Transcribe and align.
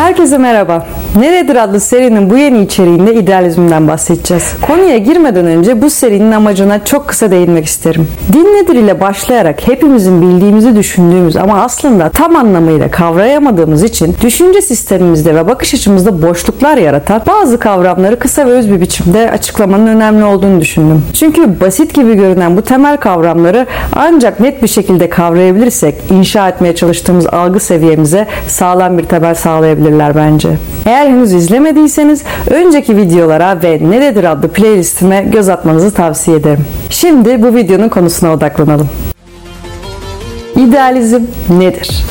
Herkese 0.00 0.38
merhaba. 0.38 0.86
Neredir 1.16 1.56
adlı 1.56 1.80
serinin 1.80 2.30
bu 2.30 2.36
yeni 2.36 2.62
içeriğinde 2.62 3.14
idealizmden 3.14 3.88
bahsedeceğiz. 3.88 4.54
Konuya 4.66 4.98
girmeden 4.98 5.46
önce 5.46 5.82
bu 5.82 5.90
serinin 5.90 6.32
amacına 6.32 6.84
çok 6.84 7.08
kısa 7.08 7.30
değinmek 7.30 7.64
isterim. 7.64 8.08
Din 8.32 8.44
nedir 8.44 8.74
ile 8.74 9.00
başlayarak 9.00 9.68
hepimizin 9.68 10.22
bildiğimizi 10.22 10.76
düşündüğümüz 10.76 11.36
ama 11.36 11.62
aslında 11.62 12.08
tam 12.08 12.36
anlamıyla 12.36 12.90
kavrayamadığımız 12.90 13.82
için 13.82 14.16
düşünce 14.22 14.62
sistemimizde 14.62 15.34
ve 15.34 15.48
bakış 15.48 15.74
açımızda 15.74 16.22
boşluklar 16.22 16.76
yaratan 16.76 17.22
bazı 17.26 17.58
kavramları 17.58 18.18
kısa 18.18 18.46
ve 18.46 18.50
öz 18.50 18.70
bir 18.70 18.80
biçimde 18.80 19.30
açıklamanın 19.30 19.86
önemli 19.86 20.24
olduğunu 20.24 20.60
düşündüm. 20.60 21.02
Çünkü 21.14 21.60
basit 21.60 21.94
gibi 21.94 22.14
görünen 22.14 22.56
bu 22.56 22.62
temel 22.62 22.96
kavramları 22.96 23.66
ancak 23.96 24.40
net 24.40 24.62
bir 24.62 24.68
şekilde 24.68 25.08
kavrayabilirsek 25.08 25.94
inşa 26.10 26.48
etmeye 26.48 26.74
çalıştığımız 26.74 27.26
algı 27.26 27.60
seviyemize 27.60 28.26
sağlam 28.46 28.98
bir 28.98 29.04
temel 29.04 29.34
sağlayabilirler 29.34 30.16
bence. 30.16 30.48
Eğer 30.86 31.06
henüz 31.06 31.32
izlemediyseniz 31.32 32.22
önceki 32.50 32.96
videolara 32.96 33.62
ve 33.62 33.78
Neredir 33.90 34.24
adlı 34.24 34.48
playlistime 34.48 35.22
göz 35.22 35.48
atmanızı 35.48 35.94
tavsiye 35.94 36.36
ederim. 36.36 36.64
Şimdi 36.90 37.42
bu 37.42 37.54
videonun 37.54 37.88
konusuna 37.88 38.32
odaklanalım. 38.32 38.88
İdealizm 40.56 41.22
nedir? 41.58 42.04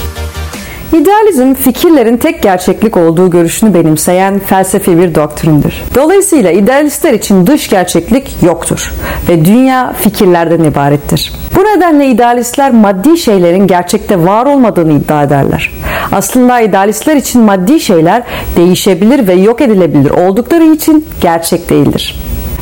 İdealizm 0.93 1.53
fikirlerin 1.53 2.17
tek 2.17 2.43
gerçeklik 2.43 2.97
olduğu 2.97 3.29
görüşünü 3.29 3.73
benimseyen 3.73 4.39
felsefi 4.39 4.97
bir 4.97 5.15
doktrindir. 5.15 5.83
Dolayısıyla 5.95 6.51
idealistler 6.51 7.13
için 7.13 7.47
dış 7.47 7.69
gerçeklik 7.69 8.35
yoktur 8.43 8.93
ve 9.29 9.45
dünya 9.45 9.93
fikirlerden 9.93 10.63
ibarettir. 10.63 11.33
Bu 11.55 11.59
nedenle 11.63 12.07
idealistler 12.07 12.71
maddi 12.71 13.17
şeylerin 13.17 13.67
gerçekte 13.67 14.25
var 14.25 14.45
olmadığını 14.45 14.93
iddia 14.93 15.23
ederler. 15.23 15.71
Aslında 16.11 16.59
idealistler 16.59 17.15
için 17.15 17.41
maddi 17.41 17.79
şeyler 17.79 18.23
değişebilir 18.59 19.27
ve 19.27 19.33
yok 19.33 19.61
edilebilir 19.61 20.09
oldukları 20.09 20.63
için 20.63 21.05
gerçek 21.21 21.69
değildir. 21.69 22.15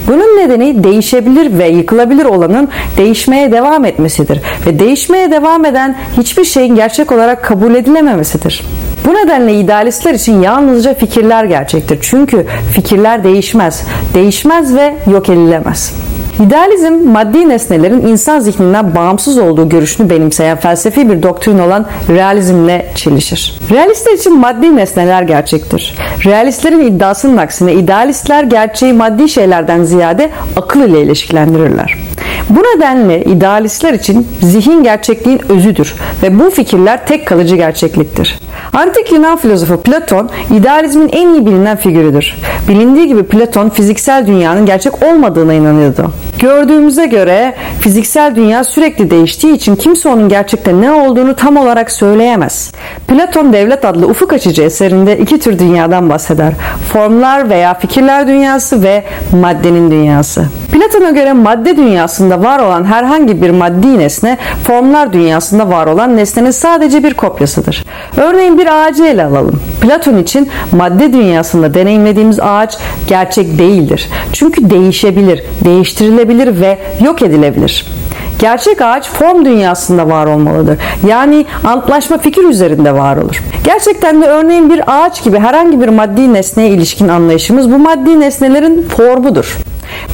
Bunun 0.07 0.37
nedeni 0.37 0.83
değişebilir 0.83 1.59
ve 1.59 1.67
yıkılabilir 1.67 2.25
olanın 2.25 2.69
değişmeye 2.97 3.51
devam 3.51 3.85
etmesidir 3.85 4.41
ve 4.65 4.79
değişmeye 4.79 5.31
devam 5.31 5.65
eden 5.65 5.95
hiçbir 6.17 6.43
şeyin 6.43 6.75
gerçek 6.75 7.11
olarak 7.11 7.43
kabul 7.43 7.75
edilememesidir. 7.75 8.65
Bu 9.05 9.13
nedenle 9.13 9.59
idealistler 9.59 10.13
için 10.13 10.41
yalnızca 10.41 10.93
fikirler 10.93 11.43
gerçektir. 11.43 11.99
Çünkü 12.01 12.45
fikirler 12.71 13.23
değişmez, 13.23 13.83
değişmez 14.13 14.75
ve 14.75 14.95
yok 15.11 15.29
edilemez. 15.29 16.06
İdealizm 16.45 16.93
maddi 16.93 17.49
nesnelerin 17.49 18.07
insan 18.07 18.39
zihninden 18.39 18.95
bağımsız 18.95 19.37
olduğu 19.37 19.69
görüşünü 19.69 20.09
benimseyen 20.09 20.57
felsefi 20.57 21.09
bir 21.09 21.23
doktrin 21.23 21.59
olan 21.59 21.85
realizmle 22.09 22.91
çelişir. 22.95 23.59
Realistler 23.71 24.13
için 24.13 24.39
maddi 24.39 24.75
nesneler 24.75 25.21
gerçektir. 25.21 25.95
Realistlerin 26.25 26.81
iddiasının 26.81 27.37
aksine 27.37 27.73
idealistler 27.73 28.43
gerçeği 28.43 28.93
maddi 28.93 29.29
şeylerden 29.29 29.83
ziyade 29.83 30.29
akıl 30.55 30.89
ile 30.89 31.01
ilişkilendirirler. 31.01 31.97
Bu 32.49 32.59
nedenle 32.59 33.23
idealistler 33.23 33.93
için 33.93 34.27
zihin 34.41 34.83
gerçekliğin 34.83 35.41
özüdür 35.49 35.95
ve 36.23 36.39
bu 36.39 36.49
fikirler 36.49 37.07
tek 37.07 37.27
kalıcı 37.27 37.55
gerçekliktir. 37.55 38.39
Antik 38.73 39.11
Yunan 39.11 39.37
filozofu 39.37 39.81
Platon 39.81 40.29
idealizmin 40.57 41.09
en 41.09 41.33
iyi 41.33 41.45
bilinen 41.45 41.77
figürüdür. 41.77 42.35
Bilindiği 42.67 43.07
gibi 43.07 43.23
Platon 43.23 43.69
fiziksel 43.69 44.27
dünyanın 44.27 44.65
gerçek 44.65 45.03
olmadığına 45.03 45.53
inanıyordu. 45.53 46.11
Gördüğümüze 46.39 47.05
göre 47.05 47.55
fiziksel 47.79 48.35
dünya 48.35 48.63
sürekli 48.63 49.11
değiştiği 49.11 49.53
için 49.53 49.75
kimse 49.75 50.09
onun 50.09 50.29
gerçekte 50.29 50.81
ne 50.81 50.91
olduğunu 50.91 51.35
tam 51.35 51.57
olarak 51.57 51.91
söyleyemez. 51.91 52.71
Platon 53.07 53.53
Devlet 53.53 53.85
adlı 53.85 54.07
ufuk 54.07 54.33
açıcı 54.33 54.61
eserinde 54.63 55.17
iki 55.17 55.39
tür 55.39 55.59
dünyadan 55.59 56.09
bahseder. 56.09 56.53
Formlar 56.93 57.49
veya 57.49 57.73
fikirler 57.73 58.27
dünyası 58.27 58.83
ve 58.83 59.03
maddenin 59.41 59.91
dünyası. 59.91 60.45
Platon'a 60.71 61.09
göre 61.09 61.33
madde 61.33 61.77
dünyasında 61.77 62.43
var 62.43 62.59
olan 62.59 62.83
herhangi 62.83 63.41
bir 63.41 63.49
maddi 63.49 63.99
nesne 63.99 64.37
formlar 64.63 65.13
dünyasında 65.13 65.69
var 65.69 65.87
olan 65.87 66.17
nesnenin 66.17 66.51
sadece 66.51 67.03
bir 67.03 67.13
kopyasıdır. 67.13 67.83
Örneğin 68.17 68.57
bir 68.57 68.67
ağacı 68.67 69.03
ele 69.03 69.23
alalım. 69.23 69.61
Platon 69.81 70.17
için 70.17 70.49
madde 70.71 71.13
dünyasında 71.13 71.73
deneyimlediğimiz 71.73 72.39
ağaç 72.39 72.77
gerçek 73.07 73.59
değildir. 73.59 74.09
Çünkü 74.33 74.69
değişebilir, 74.69 75.43
değiştirilebilir 75.65 76.26
ve 76.61 76.77
yok 77.03 77.21
edilebilir. 77.21 77.85
Gerçek 78.39 78.81
ağaç 78.81 79.09
form 79.09 79.45
dünyasında 79.45 80.09
var 80.09 80.25
olmalıdır. 80.25 80.77
Yani 81.07 81.45
antlaşma 81.63 82.17
fikir 82.17 82.43
üzerinde 82.43 82.93
var 82.93 83.17
olur. 83.17 83.43
Gerçekten 83.63 84.21
de 84.21 84.25
örneğin 84.25 84.69
bir 84.69 84.81
ağaç 84.87 85.23
gibi 85.23 85.39
herhangi 85.39 85.81
bir 85.81 85.87
maddi 85.87 86.33
nesneye 86.33 86.69
ilişkin 86.69 87.07
anlayışımız 87.07 87.71
bu 87.71 87.79
maddi 87.79 88.19
nesnelerin 88.19 88.87
formudur. 88.97 89.57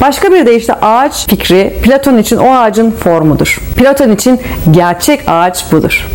Başka 0.00 0.32
bir 0.32 0.46
deyişle 0.46 0.74
ağaç 0.74 1.28
fikri 1.28 1.76
Platon 1.82 2.18
için 2.18 2.36
o 2.36 2.50
ağacın 2.50 2.90
formudur. 2.90 3.60
Platon 3.76 4.10
için 4.10 4.40
gerçek 4.70 5.20
ağaç 5.26 5.72
budur. 5.72 6.08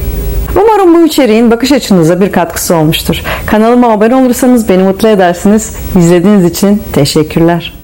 Umarım 0.56 0.96
bu 0.96 1.06
içeriğin 1.06 1.52
bakış 1.52 1.72
açınıza 1.72 2.22
bir 2.22 2.32
katkısı 2.32 2.76
olmuştur. 2.76 3.24
Kanalıma 3.46 3.92
abone 3.92 4.16
olursanız 4.16 4.70
beni 4.70 4.84
mutlu 4.84 5.08
edersiniz. 5.08 5.76
İzlediğiniz 5.98 6.46
için 6.46 6.84
teşekkürler. 6.94 7.79